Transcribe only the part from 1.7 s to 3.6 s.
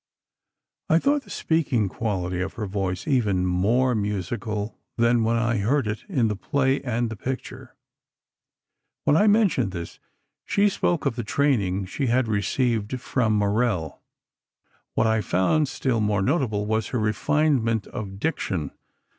quality of her voice even